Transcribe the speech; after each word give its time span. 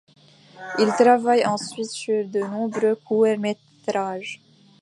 Il 0.79 0.87
travaille 0.87 1.45
ensuite 1.45 1.91
sur 1.91 2.27
de 2.27 2.39
nombreux 2.39 2.95
courts-métrages. 2.95 4.41